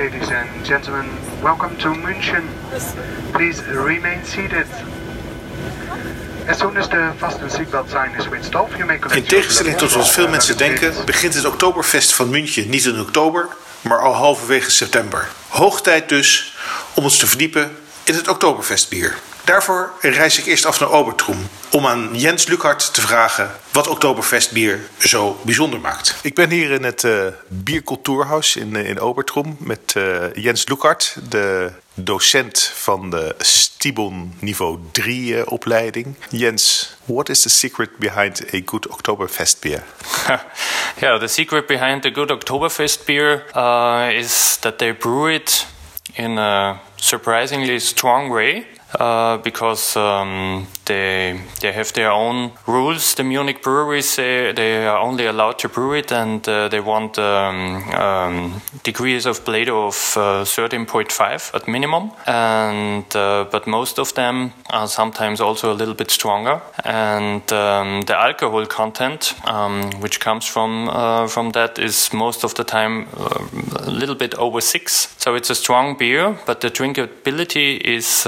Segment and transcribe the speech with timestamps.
[0.00, 1.06] ladies and gentlemen.
[1.42, 2.44] Welcome to München.
[3.32, 4.66] Please remain seated.
[6.46, 9.92] As soon as the fasten seatbelt sign is switched off, you may In tegenstelling tot
[9.92, 13.48] wat veel mensen denken, begint het Oktoberfest van München niet in oktober,
[13.80, 15.28] maar al halverwege september.
[15.48, 16.56] Hoog tijd dus
[16.94, 19.18] om ons te verdiepen in het Oktoberfestbier.
[19.44, 24.80] Daarvoor reis ik eerst af naar Obertrum om aan Jens Lukhart te vragen wat Oktoberfestbier
[24.98, 26.18] zo bijzonder maakt.
[26.22, 31.16] Ik ben hier in het uh, Biercultuurhuis in, uh, in Obertrum met uh, Jens Lukhart,
[31.28, 36.14] de docent van de Stibon niveau 3 opleiding.
[36.30, 39.82] Jens, what is the secret behind a good Oktoberfest beer?
[41.00, 45.66] yeah, the secret behind a good Oktoberfest beer uh, is that they brew it
[46.12, 48.66] in a surprisingly strong way.
[48.98, 53.14] Uh, because um, they they have their own rules.
[53.14, 57.16] The Munich breweries say they are only allowed to brew it, and uh, they want
[57.16, 62.10] um, um, degrees of Plato of uh, thirteen point five at minimum.
[62.26, 66.60] And uh, but most of them are sometimes also a little bit stronger.
[66.84, 72.54] And um, the alcohol content, um, which comes from uh, from that, is most of
[72.54, 75.14] the time uh, a little bit over six.
[75.16, 78.26] So it's a strong beer, but the drinkability is.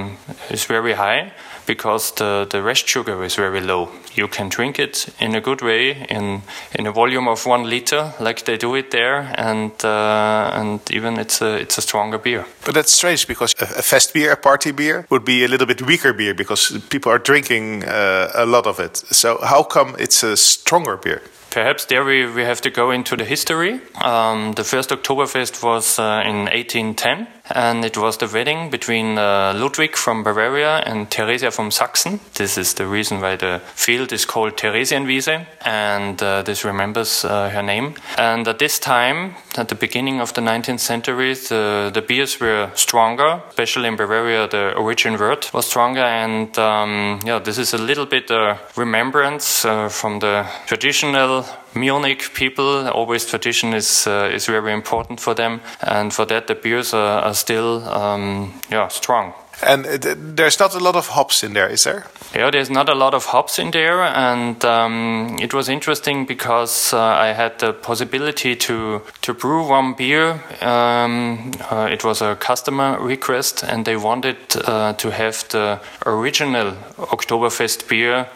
[0.00, 0.16] Um,
[0.50, 1.32] is very high
[1.66, 3.88] because the, the rest sugar is very low.
[4.14, 6.42] You can drink it in a good way in
[6.78, 11.18] in a volume of one liter, like they do it there, and uh, and even
[11.18, 12.44] it's a it's a stronger beer.
[12.64, 15.66] But that's strange because a, a fest beer, a party beer, would be a little
[15.66, 18.96] bit weaker beer because people are drinking uh, a lot of it.
[18.96, 21.22] So how come it's a stronger beer?
[21.50, 23.80] Perhaps there we, we have to go into the history.
[24.00, 29.52] Um, the first Oktoberfest was uh, in 1810, and it was the wedding between uh,
[29.56, 32.20] Ludwig from Bavaria and Theresia from Sachsen.
[32.34, 37.50] This is the reason why the field is called Theresienwiese, and uh, this remembers uh,
[37.50, 37.94] her name.
[38.16, 42.70] And at this time, at the beginning of the 19th century, the, the beers were
[42.74, 47.78] stronger, especially in Bavaria, the origin word was stronger, and um, yeah, this is a
[47.78, 51.39] little bit a remembrance uh, from the traditional
[51.74, 52.88] Munich people.
[52.88, 57.22] Always tradition is uh, is very important for them, and for that the beers are,
[57.22, 59.34] are still um, yeah strong.
[59.62, 62.06] And there's not a lot of hops in there, is there?
[62.34, 66.94] Yeah, there's not a lot of hops in there, and um, it was interesting because
[66.94, 70.40] uh, I had the possibility to to brew one beer.
[70.62, 76.72] Um, uh, it was a customer request, and they wanted uh, to have the original
[76.96, 78.28] Oktoberfest beer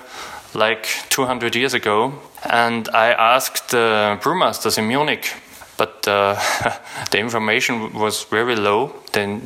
[0.54, 2.12] like 200 years ago.
[2.50, 5.32] And I asked the brewmasters in Munich,
[5.76, 6.34] but uh,
[7.10, 8.92] the information was very low.
[9.12, 9.40] Then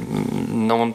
[0.66, 0.94] no,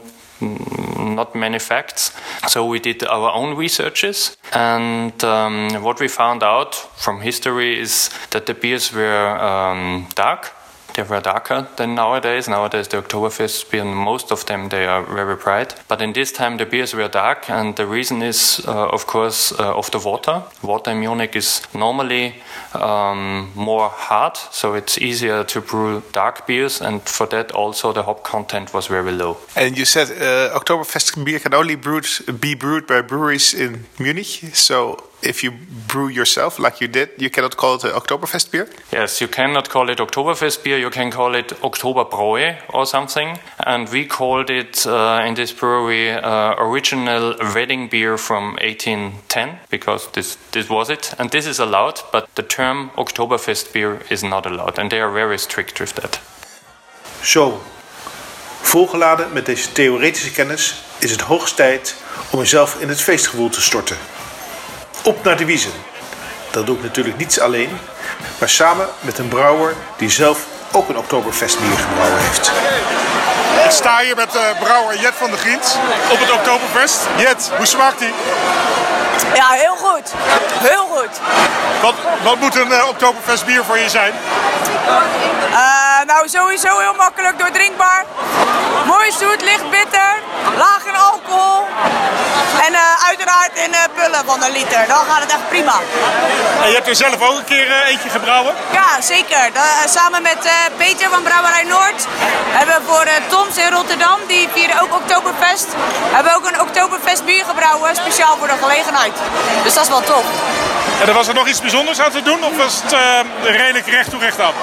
[0.98, 2.12] not many facts.
[2.48, 8.10] So we did our own researches, and um, what we found out from history is
[8.32, 10.52] that the beers were um, dark
[10.94, 12.48] they were darker than nowadays.
[12.48, 15.76] Nowadays, the Oktoberfest beer, most of them, they are very bright.
[15.88, 19.52] But in this time, the beers were dark, and the reason is, uh, of course,
[19.60, 20.44] uh, of the water.
[20.62, 22.36] Water in Munich is normally
[22.74, 28.04] um, more hard, so it's easier to brew dark beers, and for that, also the
[28.04, 29.38] hop content was very low.
[29.56, 32.08] And you said uh, Oktoberfest beer can only brewed,
[32.40, 35.52] be brewed by breweries in Munich, so if you
[35.88, 38.68] brew yourself like you did, you cannot call it an Oktoberfest beer?
[38.92, 43.40] Yes, you cannot call it Oktoberfest beer, you can call it Oktoberbräu or something.
[43.58, 50.08] And we called it uh, in this brewery uh, original wedding beer from 1810 because
[50.12, 51.14] this, this was it.
[51.18, 54.80] And this is allowed, but the term Oktoberfest beer is not allowed.
[54.80, 56.20] And they are very strict with that.
[57.24, 57.62] Zo,
[58.62, 61.96] volgeladen met deze theoretische kennis is het hoogst tijd
[62.32, 63.98] om jezelf in het feestgevoel te storten.
[65.04, 65.72] Op naar de Wiezen.
[66.52, 67.80] Dat doe ik natuurlijk niet alleen,
[68.40, 72.52] maar samen met een brouwer die zelf ook een Oktoberfestbier gebrouwen heeft.
[73.66, 75.76] Ik sta hier met uh, brouwer Jet van der Griens
[76.12, 77.00] op het Oktoberfest.
[77.18, 78.14] Jet, hoe smaakt die?
[79.34, 80.12] Ja, heel goed.
[80.60, 81.10] Heel goed.
[81.82, 81.94] Wat,
[82.24, 84.14] wat moet een uh, Oktoberfestbier voor je zijn?
[85.52, 85.83] Uh,
[86.14, 88.06] nou, sowieso heel makkelijk doordrinkbaar.
[88.86, 90.12] Mooi zoet, licht bitter,
[90.58, 91.66] laag in alcohol.
[92.66, 94.88] En uh, uiteraard in uh, pullen van een liter.
[94.88, 95.76] Dan gaat het echt prima.
[96.64, 98.54] En je hebt er zelf ook een keer eentje gebrouwen?
[98.72, 99.52] Ja, zeker.
[99.86, 100.42] samen met
[100.78, 102.08] Peter van Brouwerij Noord
[102.58, 105.68] hebben we voor Toms in Rotterdam, die vieren ook Oktoberfest,
[106.12, 109.14] hebben we ook een Oktoberfest bier gebrouwen, speciaal voor de gelegenheid.
[109.64, 110.26] Dus dat is wel tof.
[111.02, 112.96] En er was er nog iets bijzonders aan te doen of was het
[113.44, 114.54] redelijk recht toe recht af?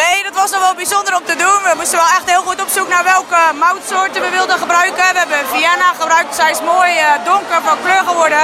[0.00, 1.58] Nee, dat was nog wel bijzonder om te doen.
[1.68, 5.04] We moesten wel echt heel goed op zoek naar welke moutsoorten we wilden gebruiken.
[5.12, 8.42] We hebben Vienna gebruikt, zij is mooi uh, donker van kleur geworden.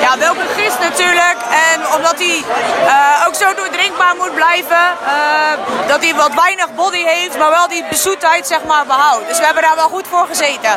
[0.00, 1.38] Ja, welke gist natuurlijk.
[1.70, 7.04] En omdat hij uh, ook zo doordrinkbaar moet blijven, uh, dat hij wat weinig body
[7.04, 9.28] heeft, maar wel die bezoetheid zeg maar behoudt.
[9.28, 10.70] Dus we hebben daar wel goed voor gezeten.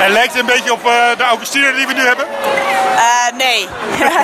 [0.00, 0.82] En lijkt het een beetje op
[1.16, 2.26] de Augustiner die we nu hebben?
[3.36, 3.68] nee.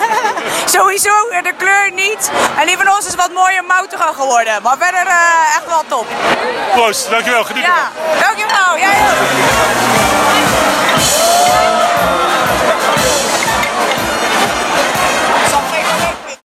[0.74, 1.10] Sowieso
[1.42, 2.30] de kleur niet.
[2.58, 4.62] En die van ons is wat mooier moutiger geworden.
[4.62, 5.06] Maar verder
[5.56, 6.06] echt wel top.
[6.72, 7.44] Proost, dankjewel.
[7.44, 7.90] Geniet ja,
[8.20, 8.78] dankjewel.
[8.78, 10.29] Jij ook.